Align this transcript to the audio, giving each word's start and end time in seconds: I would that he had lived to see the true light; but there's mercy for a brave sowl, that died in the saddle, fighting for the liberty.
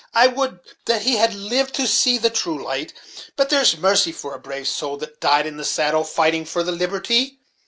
I 0.15 0.25
would 0.25 0.61
that 0.85 1.03
he 1.03 1.17
had 1.17 1.35
lived 1.35 1.75
to 1.75 1.85
see 1.85 2.17
the 2.17 2.31
true 2.31 2.63
light; 2.63 2.91
but 3.35 3.51
there's 3.51 3.77
mercy 3.77 4.11
for 4.11 4.33
a 4.33 4.39
brave 4.39 4.67
sowl, 4.67 4.97
that 4.97 5.19
died 5.21 5.45
in 5.45 5.57
the 5.57 5.63
saddle, 5.63 6.03
fighting 6.03 6.43
for 6.43 6.63
the 6.63 6.71
liberty. 6.71 7.37